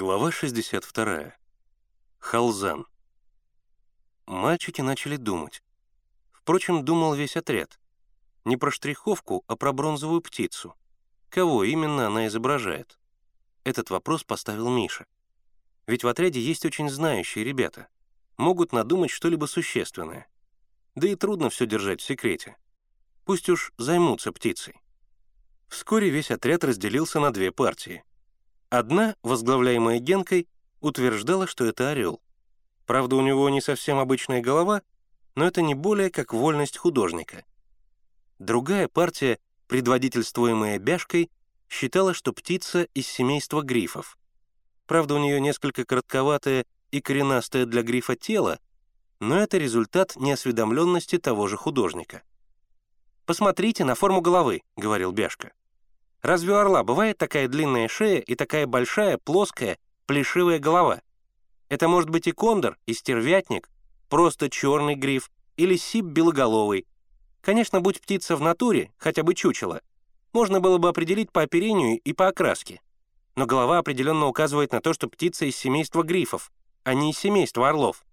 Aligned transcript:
Глава 0.00 0.30
62. 0.30 1.34
Халзан. 2.20 2.86
Мальчики 4.26 4.80
начали 4.80 5.16
думать. 5.16 5.60
Впрочем, 6.30 6.84
думал 6.84 7.14
весь 7.14 7.36
отряд. 7.36 7.80
Не 8.44 8.56
про 8.56 8.70
штриховку, 8.70 9.42
а 9.48 9.56
про 9.56 9.72
бронзовую 9.72 10.20
птицу. 10.20 10.76
Кого 11.30 11.64
именно 11.64 12.06
она 12.06 12.28
изображает? 12.28 12.96
Этот 13.64 13.90
вопрос 13.90 14.22
поставил 14.22 14.68
Миша. 14.68 15.06
Ведь 15.88 16.04
в 16.04 16.06
отряде 16.06 16.40
есть 16.40 16.64
очень 16.64 16.88
знающие 16.88 17.44
ребята. 17.44 17.88
Могут 18.36 18.72
надумать 18.72 19.10
что-либо 19.10 19.46
существенное. 19.46 20.28
Да 20.94 21.08
и 21.08 21.16
трудно 21.16 21.50
все 21.50 21.66
держать 21.66 22.00
в 22.00 22.06
секрете. 22.06 22.56
Пусть 23.24 23.48
уж 23.48 23.72
займутся 23.78 24.30
птицей. 24.30 24.80
Вскоре 25.66 26.08
весь 26.08 26.30
отряд 26.30 26.62
разделился 26.62 27.18
на 27.18 27.32
две 27.32 27.50
партии. 27.50 28.04
Одна, 28.70 29.16
возглавляемая 29.22 29.98
Генкой, 29.98 30.46
утверждала, 30.80 31.46
что 31.46 31.64
это 31.64 31.90
орел. 31.90 32.20
Правда, 32.86 33.16
у 33.16 33.22
него 33.22 33.48
не 33.48 33.60
совсем 33.60 33.98
обычная 33.98 34.42
голова, 34.42 34.82
но 35.34 35.46
это 35.46 35.62
не 35.62 35.74
более 35.74 36.10
как 36.10 36.32
вольность 36.32 36.76
художника. 36.76 37.44
Другая 38.38 38.88
партия, 38.88 39.38
предводительствуемая 39.68 40.78
Бяшкой, 40.78 41.30
считала, 41.68 42.12
что 42.12 42.32
птица 42.32 42.84
из 42.94 43.06
семейства 43.06 43.62
грифов. 43.62 44.18
Правда, 44.86 45.14
у 45.14 45.18
нее 45.18 45.40
несколько 45.40 45.84
коротковатое 45.84 46.64
и 46.90 47.00
коренастое 47.00 47.66
для 47.66 47.82
грифа 47.82 48.16
тело, 48.16 48.58
но 49.20 49.38
это 49.38 49.58
результат 49.58 50.16
неосведомленности 50.16 51.18
того 51.18 51.46
же 51.46 51.56
художника. 51.56 52.22
«Посмотрите 53.26 53.84
на 53.84 53.94
форму 53.94 54.20
головы»,— 54.20 54.62
говорил 54.76 55.12
Бяшка. 55.12 55.52
«Разве 56.22 56.52
у 56.52 56.56
орла 56.56 56.82
бывает 56.82 57.18
такая 57.18 57.48
длинная 57.48 57.88
шея 57.88 58.20
и 58.20 58.34
такая 58.34 58.66
большая, 58.66 59.18
плоская, 59.18 59.78
плешивая 60.06 60.58
голова? 60.58 61.00
Это 61.68 61.88
может 61.88 62.10
быть 62.10 62.26
и 62.26 62.32
кондор, 62.32 62.76
и 62.86 62.94
стервятник, 62.94 63.70
просто 64.08 64.50
черный 64.50 64.94
гриф 64.94 65.30
или 65.56 65.76
сип 65.76 66.06
белоголовый. 66.06 66.86
Конечно, 67.40 67.80
будь 67.80 68.00
птица 68.00 68.36
в 68.36 68.40
натуре, 68.40 68.92
хотя 68.96 69.22
бы 69.22 69.34
чучело, 69.34 69.80
можно 70.32 70.60
было 70.60 70.78
бы 70.78 70.88
определить 70.88 71.30
по 71.30 71.42
оперению 71.42 71.98
и 71.98 72.12
по 72.12 72.28
окраске. 72.28 72.80
Но 73.36 73.46
голова 73.46 73.78
определенно 73.78 74.26
указывает 74.26 74.72
на 74.72 74.80
то, 74.80 74.92
что 74.92 75.08
птица 75.08 75.44
из 75.44 75.56
семейства 75.56 76.02
грифов, 76.02 76.50
а 76.84 76.94
не 76.94 77.10
из 77.10 77.18
семейства 77.18 77.68
орлов. 77.68 78.04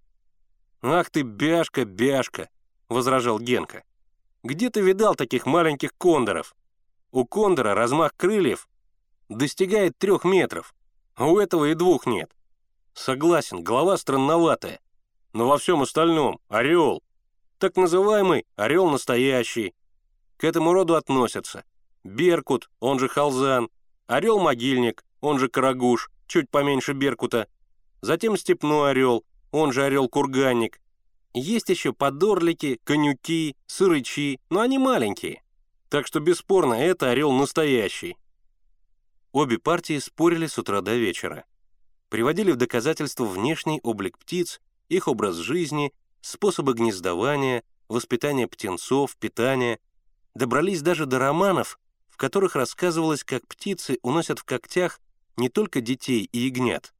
«Ах 0.82 1.10
ты, 1.10 1.24
бяшка, 1.24 1.86
бяшка!»— 1.86 2.50
возражал 2.90 3.40
Генка. 3.40 3.84
Где 4.46 4.70
ты 4.70 4.80
видал 4.80 5.16
таких 5.16 5.48
маленьких 5.48 5.92
кондоров? 5.98 6.56
У 7.16 7.24
кондора 7.24 7.76
размах 7.76 8.14
крыльев 8.18 8.68
достигает 9.30 9.98
трех 9.98 10.26
метров, 10.26 10.76
а 11.16 11.28
у 11.28 11.40
этого 11.40 11.72
и 11.72 11.74
двух 11.74 12.06
нет. 12.06 12.30
Согласен, 12.94 13.64
голова 13.64 13.96
странноватая, 13.96 14.82
но 15.32 15.48
во 15.48 15.58
всем 15.58 15.82
остальном— 15.82 16.42
орел. 16.50 17.02
Так 17.58 17.78
называемый 17.78 18.46
орел 18.58 18.90
настоящий. 18.90 19.74
К 20.36 20.44
этому 20.44 20.74
роду 20.74 20.96
относятся 20.96 21.64
беркут, 22.04 22.70
он 22.82 23.00
же 23.00 23.08
халзан, 23.08 23.70
орел-могильник, 24.08 25.06
он 25.22 25.40
же 25.40 25.48
карагуш, 25.48 26.10
чуть 26.28 26.50
поменьше 26.50 26.92
беркута, 26.92 27.48
затем 28.02 28.36
степной 28.36 28.92
орел, 28.92 29.24
он 29.52 29.72
же 29.72 29.86
орел-курганник, 29.86 30.82
есть 31.34 31.70
еще 31.70 31.94
подорлики, 31.94 32.78
конюки, 32.84 33.56
сырычи, 33.68 34.42
но 34.50 34.60
они 34.60 34.78
маленькие. 34.78 35.45
Так 35.96 36.08
что 36.08 36.20
бесспорно, 36.20 36.74
это 36.74 37.12
орел 37.12 37.32
настоящий. 37.32 38.18
Обе 39.32 39.58
партии 39.58 39.98
спорили 40.00 40.46
с 40.46 40.58
утра 40.58 40.82
до 40.82 40.94
вечера. 40.94 41.46
Приводили 42.10 42.52
в 42.52 42.58
доказательство 42.58 43.24
внешний 43.24 43.80
облик 43.82 44.18
птиц, 44.18 44.60
их 44.90 45.08
образ 45.08 45.38
жизни, 45.38 45.94
способы 46.20 46.74
гнездования, 46.74 47.64
воспитания 47.88 48.46
птенцов, 48.46 49.16
питания. 49.16 49.80
Добрались 50.34 50.82
даже 50.82 51.06
до 51.06 51.18
романов, 51.18 51.80
в 52.10 52.18
которых 52.18 52.58
рассказывалось, 52.58 53.24
как 53.24 53.48
птицы 53.48 53.98
уносят 54.02 54.40
в 54.40 54.44
когтях 54.44 55.00
не 55.38 55.48
только 55.48 55.80
детей 55.80 56.28
и 56.30 56.40
ягнят, 56.40 56.94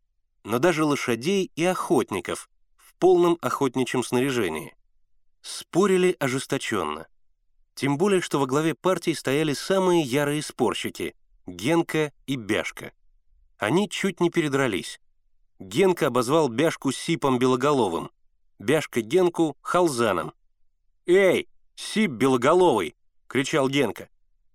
но 0.46 0.58
даже 0.58 0.86
лошадей 0.86 1.52
и 1.58 1.66
охотников, 1.66 2.50
полном 3.00 3.38
охотничьем 3.42 4.06
снаряжении. 4.06 4.74
Спорили 5.42 6.16
ожесточенно. 6.18 7.08
Тем 7.76 7.98
более, 7.98 8.22
что 8.22 8.40
во 8.40 8.46
главе 8.46 8.74
партии 8.74 9.12
стояли 9.12 9.54
самые 9.54 10.02
ярые 10.02 10.42
спорщики— 10.42 11.14
Генка 11.46 12.14
и 12.26 12.38
Бяшка. 12.38 12.94
Они 13.58 13.90
чуть 13.90 14.22
не 14.22 14.30
передрались. 14.30 15.00
Генка 15.60 16.08
обозвал 16.08 16.48
Бяшку 16.48 16.94
Сипом 16.94 17.38
Белоголовым, 17.38 18.12
Бяшка 18.60 19.02
Генку— 19.02 19.58
Халзаном. 19.62 20.34
«Эй, 21.06 21.50
Сип 21.76 22.12
Белоголовый!»— 22.12 22.96
кричал 23.28 23.68
Генка. 23.68 24.10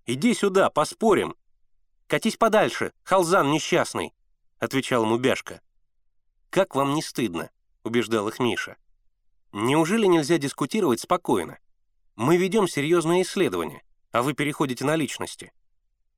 «Иди 0.07 0.33
сюда, 0.33 0.71
поспорим!» 0.71 1.35
«Катись 2.07 2.37
подальше, 2.37 2.91
Халзан 3.03 3.51
несчастный!»— 3.51 4.13
отвечал 4.59 5.03
ему 5.03 5.17
Бяшка. 5.17 5.61
«Как 6.49 6.75
вам 6.75 6.95
не 6.95 7.03
стыдно?»— 7.03 7.51
убеждал 7.83 8.27
их 8.27 8.39
Миша. 8.39 8.77
«Неужели 9.53 10.07
нельзя 10.07 10.39
дискутировать 10.39 10.99
спокойно? 10.99 11.59
Мы 12.21 12.37
ведем 12.37 12.67
серьезное 12.67 13.23
исследование, 13.23 13.81
а 14.11 14.21
вы 14.21 14.35
переходите 14.35 14.85
на 14.85 14.95
личности. 14.95 15.51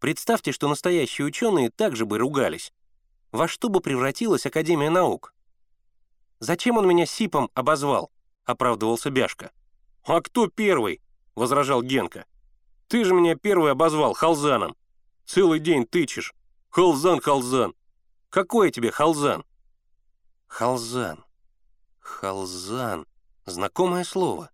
Представьте, 0.01 0.51
что 0.51 0.67
настоящие 0.67 1.25
ученые 1.25 1.69
также 1.69 2.05
бы 2.05 2.17
ругались. 2.17 2.73
Во 3.31 3.47
что 3.47 3.69
бы 3.69 3.79
превратилась 3.79 4.45
Академия 4.45 4.89
наук? 4.89 5.33
«Зачем 6.39 6.75
он 6.75 6.89
меня 6.89 7.05
Сипом 7.05 7.49
обозвал?»— 7.53 8.11
оправдывался 8.43 9.11
Бяшка. 9.11 9.51
«А 10.03 10.19
кто 10.19 10.47
первый?»— 10.47 11.01
возражал 11.35 11.81
Генка. 11.81 12.25
«Ты 12.89 13.05
же 13.05 13.13
меня 13.13 13.37
первый 13.37 13.71
обозвал 13.71 14.13
Халзаном. 14.13 14.75
Целый 15.23 15.61
день 15.61 15.87
тычешь. 15.87 16.33
Халзан, 16.67 17.21
Халзан. 17.21 17.75
Какой 18.29 18.71
тебе 18.71 18.91
Халзан?» 18.91 19.45
«Халзан. 20.47 21.23
Халзан. 21.99 23.05
Знакомое 23.45 24.03
слово. 24.03 24.49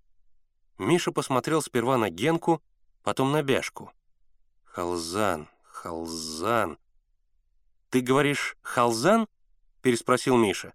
Миша 0.79 1.11
посмотрел 1.11 1.61
сперва 1.61 1.97
на 1.97 2.09
Генку, 2.09 2.63
потом 3.03 3.33
на 3.33 3.43
Бяшку. 3.43 3.91
Халзан, 4.63 5.49
Халзан. 5.63 6.79
«Ты 7.89 7.99
говоришь 7.99 8.55
Халзан?»— 8.61 9.27
переспросил 9.81 10.37
Миша. 10.37 10.73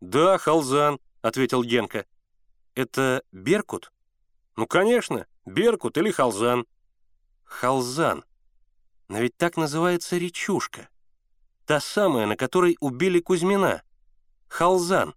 «Да, 0.00 0.36
Халзан»,— 0.36 1.00
ответил 1.22 1.64
Генка. 1.64 2.04
«Это 2.74 3.22
Беркут?» 3.32 3.90
«Ну, 4.54 4.66
конечно, 4.66 5.26
Беркут 5.46 5.96
или 5.96 6.10
Халзан». 6.10 6.66
«Халзан. 7.44 8.22
Но 9.08 9.18
ведь 9.20 9.36
так 9.36 9.56
называется 9.56 10.18
речушка. 10.18 10.90
Та 11.64 11.80
самая, 11.80 12.26
на 12.26 12.36
которой 12.36 12.76
убили 12.80 13.20
Кузьмина. 13.20 13.82
Халзан. 14.48 15.14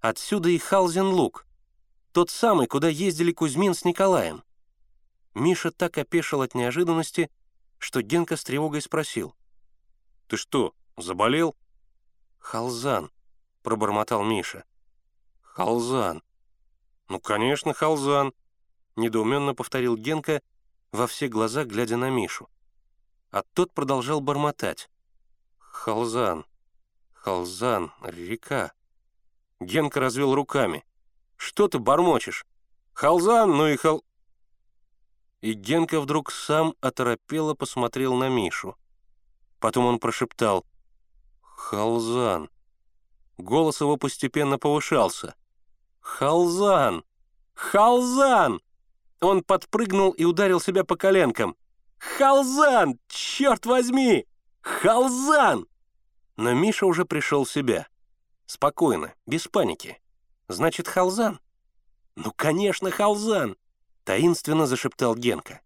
Отсюда 0.00 0.50
и 0.50 0.58
Халзен-Луг, 0.58 1.44
тот 2.12 2.30
самый, 2.30 2.66
куда 2.66 2.88
ездили 2.88 3.32
Кузьмин 3.32 3.74
с 3.74 3.84
Николаем. 3.84 4.44
Миша 5.34 5.70
так 5.70 5.96
опешил 5.98 6.42
от 6.42 6.54
неожиданности, 6.54 7.30
что 7.78 8.02
Генка 8.02 8.36
с 8.36 8.44
тревогой 8.44 8.82
спросил. 8.82 9.34
«Ты 10.28 10.36
что, 10.36 10.74
заболел?» 10.96 11.56
«Халзан»,— 12.38 13.10
пробормотал 13.62 14.22
Миша. 14.22 14.64
«Халзан». 15.40 16.22
«Ну, 17.08 17.18
конечно, 17.18 17.72
Халзан»,— 17.72 18.32
недоуменно 18.96 19.54
повторил 19.54 19.96
Генка, 19.96 20.42
во 20.92 21.06
все 21.06 21.28
глаза 21.28 21.64
глядя 21.64 21.96
на 21.96 22.10
Мишу. 22.10 22.48
А 23.30 23.42
тот 23.42 23.72
продолжал 23.72 24.20
бормотать. 24.20 24.90
«Халзан, 25.58 26.44
Халзан, 27.14 27.92
река». 28.02 28.72
Генка 29.60 30.00
развел 30.00 30.34
руками. 30.34 30.84
«Что 31.44 31.66
ты 31.66 31.80
бормочешь? 31.80 32.46
Халзан, 32.92 33.50
ну 33.50 33.66
и 33.66 33.76
хал...» 33.76 34.04
И 35.40 35.54
Генка 35.54 36.00
вдруг 36.00 36.30
сам 36.30 36.76
оторопело 36.80 37.54
посмотрел 37.54 38.14
на 38.14 38.28
Мишу. 38.28 38.76
Потом 39.58 39.86
он 39.86 39.98
прошептал 39.98 40.64
«Халзан». 41.40 42.48
Голос 43.38 43.80
его 43.80 43.96
постепенно 43.96 44.56
повышался. 44.56 45.34
«Халзан! 45.98 47.02
Халзан!» 47.54 48.60
Он 49.20 49.42
подпрыгнул 49.42 50.12
и 50.12 50.24
ударил 50.24 50.60
себя 50.60 50.84
по 50.84 50.94
коленкам. 50.94 51.56
«Халзан! 51.98 53.00
Черт 53.08 53.66
возьми! 53.66 54.28
Халзан!» 54.60 55.66
Но 56.36 56.52
Миша 56.52 56.86
уже 56.86 57.04
пришел 57.04 57.44
в 57.44 57.50
себя. 57.50 57.88
Спокойно, 58.46 59.12
без 59.26 59.48
паники. 59.48 60.01
Значит, 60.48 60.88
Халзан? 60.88 61.40
Ну, 62.16 62.32
конечно, 62.34 62.90
Халзан! 62.90 63.56
Таинственно 64.04 64.66
зашептал 64.66 65.14
Генка. 65.14 65.60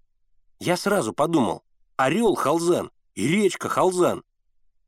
Я 0.58 0.76
сразу 0.76 1.12
подумал, 1.12 1.64
орел 1.96 2.34
Халзан 2.34 2.90
и 3.14 3.26
речка 3.26 3.68
Халзан. 3.68 4.24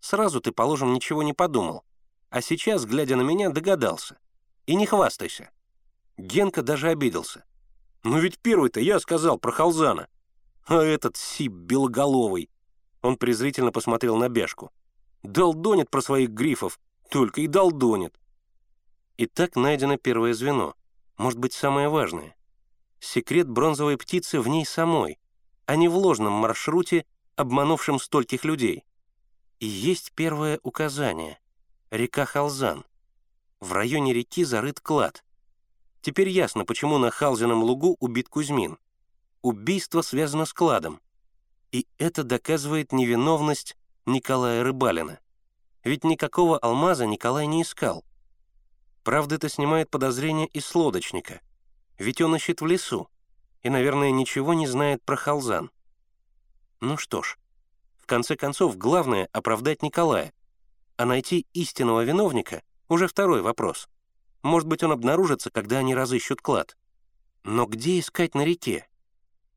Сразу 0.01 0.41
ты, 0.41 0.53
положим, 0.53 0.93
ничего 0.93 1.23
не 1.23 1.33
подумал. 1.33 1.85
А 2.31 2.43
сейчас, 2.43 2.85
глядя 2.85 3.17
на 3.17 3.23
меня, 3.23 3.51
догадался. 3.51 4.19
И 4.67 4.75
не 4.75 4.87
хвастайся. 4.87 5.51
Генка 6.19 6.63
даже 6.63 6.89
обиделся. 6.89 7.45
«Ну 8.05 8.19
ведь 8.19 8.39
первый-то 8.39 8.81
я 8.81 9.01
сказал 9.01 9.39
про 9.39 9.53
Халзана. 9.53 10.09
А 10.67 10.83
этот 10.83 11.17
сип 11.17 11.53
белоголовый». 11.53 12.51
Он 13.03 13.17
презрительно 13.17 13.73
посмотрел 13.73 14.17
на 14.17 14.29
Бяшку. 14.29 14.73
«Долдонит 15.23 15.91
про 15.91 16.01
своих 16.01 16.31
грифов, 16.31 16.79
только 17.11 17.41
и 17.41 17.47
долдонит». 17.47 18.19
Итак, 19.21 19.57
найдено 19.57 19.97
первое 19.97 20.33
звено. 20.33 20.77
Может 21.17 21.41
быть, 21.41 21.53
самое 21.53 21.89
важное. 21.89 22.37
Секрет 23.01 23.49
бронзовой 23.49 23.97
птицы 23.97 24.41
в 24.41 24.47
ней 24.47 24.65
самой, 24.65 25.19
а 25.67 25.75
не 25.75 25.89
в 25.89 25.97
ложном 25.97 26.33
маршруте, 26.35 27.05
обманувшем 27.35 27.99
стольких 27.99 28.45
людей. 28.45 28.85
И 29.59 29.67
есть 29.67 30.13
первое 30.15 30.61
указание— 30.63 31.41
река 31.91 32.27
Халзан. 32.27 32.85
В 33.59 33.73
районе 33.73 34.15
реки 34.15 34.45
зарыт 34.45 34.79
клад. 34.79 35.25
Теперь 36.01 36.29
ясно, 36.29 36.65
почему 36.65 36.99
на 36.99 37.11
Халзином 37.11 37.65
лугу 37.65 37.97
убит 37.99 38.29
Кузьмин. 38.29 38.79
Убийство 39.43 40.03
связано 40.03 40.45
с 40.45 40.53
кладом. 40.53 41.01
И 41.73 41.89
это 41.99 42.23
доказывает 42.23 42.93
невиновность 42.93 43.77
Николая 44.07 44.63
Рыбалина. 44.63 45.19
Ведь 45.83 46.05
никакого 46.05 46.57
алмаза 46.57 47.05
Николай 47.05 47.49
не 47.49 47.63
искал. 47.63 48.05
Правда, 49.03 49.37
это 49.37 49.49
снимает 49.49 49.91
подозрение 49.91 50.47
и 50.49 50.61
с 50.61 50.75
лодочника. 50.75 51.41
Ведь 51.99 52.21
он 52.21 52.37
ищет 52.37 52.61
в 52.61 52.67
лесу. 52.67 53.09
И, 53.63 53.71
наверное, 53.71 54.11
ничего 54.11 54.55
не 54.55 54.67
знает 54.67 55.03
про 55.05 55.17
Халзан. 55.17 55.71
Ну 56.81 56.97
что 56.97 57.23
ж, 57.23 57.39
в 57.97 58.07
конце 58.07 58.37
концов, 58.37 58.77
главное— 58.77 59.29
оправдать 59.33 59.83
Николая. 59.83 60.33
А 60.97 61.05
найти 61.05 61.47
истинного 61.53 62.05
виновника— 62.05 62.63
уже 62.89 63.09
второй 63.09 63.43
вопрос. 63.43 63.89
Может 64.43 64.69
быть, 64.69 64.83
он 64.83 64.93
обнаружится, 64.93 65.51
когда 65.51 65.79
они 65.79 65.95
разыщут 65.95 66.41
клад. 66.41 66.77
Но 67.43 67.67
где 67.67 67.99
искать 67.99 68.35
на 68.35 68.45
реке? 68.45 68.87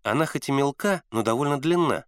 Она 0.04 0.26
хоть 0.26 0.50
и 0.50 0.52
мелка, 0.52 1.04
но 1.12 1.22
довольно 1.22 1.60
длинна. 1.60 2.06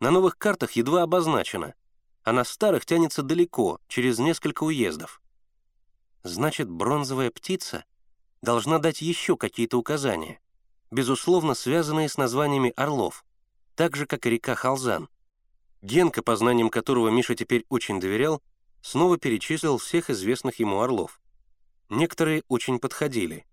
На 0.00 0.10
новых 0.10 0.38
картах 0.38 0.72
едва 0.72 1.02
обозначена, 1.02 1.74
а 2.22 2.32
на 2.32 2.44
старых 2.44 2.86
тянется 2.86 3.22
далеко, 3.22 3.80
через 3.88 4.18
несколько 4.18 4.62
уездов. 4.62 5.20
Значит, 6.22 6.68
бронзовая 6.68 7.30
птица 7.30 7.84
должна 8.42 8.78
дать 8.78 9.00
еще 9.00 9.36
какие-то 9.36 9.78
указания, 9.78 10.40
безусловно, 10.90 11.54
связанные 11.54 12.08
с 12.08 12.16
названиями 12.16 12.72
орлов, 12.76 13.24
так 13.74 13.96
же, 13.96 14.06
как 14.06 14.26
и 14.26 14.30
река 14.30 14.54
Халзан. 14.54 15.08
Генка, 15.82 16.22
по 16.22 16.36
знаниям 16.36 16.70
которого 16.70 17.08
Миша 17.08 17.34
теперь 17.34 17.64
очень 17.68 18.00
доверял, 18.00 18.42
снова 18.82 19.18
перечислил 19.18 19.78
всех 19.78 20.10
известных 20.10 20.58
ему 20.58 20.80
орлов. 20.80 21.20
Некоторые 21.88 22.42
очень 22.48 22.80
подходили, 22.80 23.46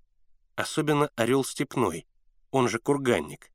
особенно 0.56 1.10
орел 1.16 1.44
степной, 1.44 2.08
он 2.52 2.68
же 2.68 2.80
курганник. 2.80 3.52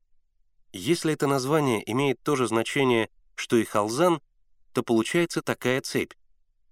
Если 0.73 1.13
это 1.13 1.27
название 1.27 1.89
имеет 1.91 2.21
то 2.23 2.35
же 2.35 2.47
значение, 2.47 3.09
что 3.35 3.57
и 3.57 3.65
Халзан, 3.65 4.21
то 4.73 4.83
получается 4.83 5.41
такая 5.41 5.81
цепь. 5.81 6.13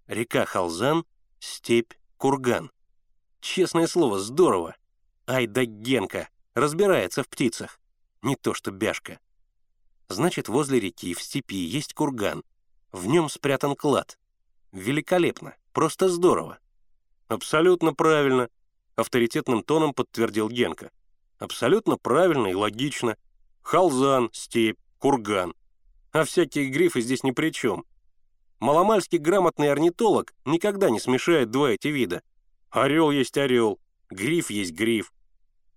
Река 0.07 0.45
Халзан, 0.45 1.05
степь, 1.39 1.93
курган. 2.19 2.69
Честное 3.39 3.87
слово, 3.87 4.19
здорово. 4.19 4.75
Ай 5.25 5.47
да 5.47 5.65
Генка, 5.65 6.29
разбирается 6.53 7.23
в 7.23 7.29
птицах. 7.29 7.79
Не 8.21 8.35
то 8.35 8.53
что 8.53 8.69
Бяшка. 8.69 9.19
Значит, 10.09 10.49
возле 10.49 10.79
реки 10.79 11.13
в 11.13 11.21
степи 11.23 11.55
есть 11.55 11.93
курган. 11.93 12.43
В 12.91 13.07
нем 13.07 13.29
спрятан 13.29 13.75
клад. 13.75 14.19
Великолепно, 14.71 15.55
просто 15.71 16.09
здорово. 16.09 16.59
Абсолютно 17.27 17.93
правильно, 17.93 18.49
авторитетным 18.95 19.63
тоном 19.63 19.93
подтвердил 19.93 20.49
Генка. 20.49 20.91
Абсолютно 21.37 21.97
правильно 21.97 22.47
и 22.47 22.53
логично— 22.53 23.15
Халзан, 23.61 24.29
степь, 24.33 24.79
курган. 24.97 25.53
А 26.11 26.23
всякие 26.23 26.69
грифы 26.69 27.01
здесь 27.01 27.23
ни 27.23 27.31
при 27.31 27.51
чем. 27.51 27.85
Маломальский 28.59 29.17
грамотный 29.17 29.71
орнитолог 29.71 30.33
никогда 30.45 30.89
не 30.89 30.99
смешает 30.99 31.49
два 31.49 31.71
эти 31.71 31.87
вида. 31.87 32.21
Орел 32.69 33.09
есть 33.09 33.37
орел, 33.37 33.79
гриф 34.09 34.49
есть 34.49 34.73
гриф. 34.73 35.13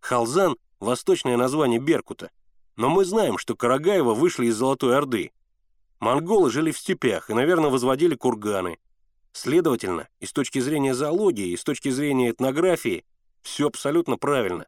Халзан— 0.01 0.57
восточное 0.81 1.37
название 1.37 1.79
Беркута. 1.79 2.31
Но 2.77 2.89
мы 2.89 3.05
знаем, 3.05 3.39
что 3.39 3.55
Карагаева 3.55 4.15
вышли 4.15 4.47
из 4.47 4.57
Золотой 4.57 4.97
Орды. 4.97 5.31
Монголы 6.01 6.51
жили 6.51 6.73
в 6.73 6.79
степях 6.79 7.31
и, 7.31 7.35
наверное, 7.35 7.71
возводили 7.71 8.17
курганы. 8.17 8.79
Следовательно, 9.33 10.09
и 10.21 10.27
с 10.27 10.33
точки 10.33 10.59
зрения 10.59 10.95
зоологии, 10.95 11.53
и 11.53 11.57
с 11.57 11.63
точки 11.63 11.91
зрения 11.91 12.31
этнографии, 12.31 13.05
все 13.43 13.69
абсолютно 13.69 14.17
правильно. 14.17 14.67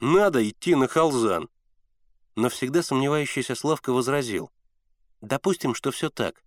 Надо 0.00 0.46
идти 0.46 0.74
на 0.74 0.88
Халзан. 0.88 1.48
Но 2.34 2.50
всегда 2.50 2.82
сомневающийся 2.82 3.54
Славка 3.54 3.92
возразил. 3.92 4.50
«Допустим, 5.22 5.74
что 5.74 5.90
все 5.90 6.10
так. 6.10 6.42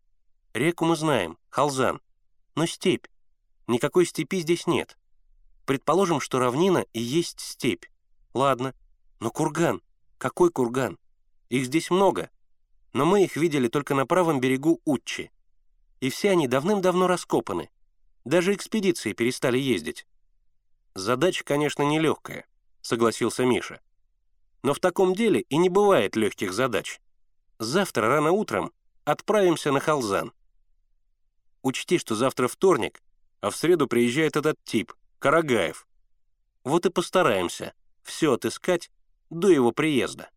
Реку 0.53 0.85
мы 0.85 0.95
знаем, 0.95 1.37
Халзан. 1.49 2.01
Но 2.55 2.65
степь. 2.65 3.05
Никакой 3.67 4.05
степи 4.05 4.39
здесь 4.39 4.65
нет. 4.65 4.97
Предположим, 5.65 6.19
что 6.19 6.39
равнина 6.39 6.85
и 6.93 6.99
есть 6.99 7.39
степь. 7.39 7.85
Ладно. 8.33 8.73
Но 9.19 9.29
курган. 9.29 9.81
Какой 10.17 10.49
курган? 10.49 10.97
Их 11.49 11.65
здесь 11.65 11.91
много. 11.91 12.31
Но 12.93 13.05
мы 13.05 13.23
их 13.23 13.35
видели 13.35 13.67
только 13.67 13.93
на 13.93 14.07
правом 14.07 14.39
берегу 14.39 14.81
Утчи. 14.85 15.31
И 15.99 16.09
все 16.09 16.31
они 16.31 16.47
давным-давно 16.47 17.05
раскопаны. 17.05 17.69
Даже 18.25 18.53
экспедиции 18.53 19.13
перестали 19.13 19.59
ездить. 19.59 20.07
Задача, 20.95 21.43
конечно, 21.43 21.83
нелегкая, 21.83 22.47
согласился 22.81 23.45
Миша. 23.45 23.81
Но 24.63 24.73
в 24.73 24.79
таком 24.79 25.13
деле 25.13 25.41
и 25.41 25.57
не 25.57 25.69
бывает 25.69 26.15
легких 26.15 26.53
задач. 26.53 26.99
Завтра 27.59 28.07
рано 28.07 28.31
утром 28.31 28.71
отправимся 29.05 29.71
на 29.71 29.79
Халзан. 29.79 30.33
Учти, 31.61 31.97
что 31.97 32.15
завтра 32.15 32.47
вторник, 32.47 33.01
а 33.41 33.49
в 33.49 33.55
среду 33.55 33.87
приезжает 33.87 34.35
этот 34.37 34.57
тип, 34.63 34.93
Карагаев. 35.19 35.87
Вот 36.63 36.85
и 36.85 36.89
постараемся 36.89 37.73
все 38.03 38.33
отыскать 38.33 38.91
до 39.29 39.49
его 39.49 39.71
приезда. 39.71 40.29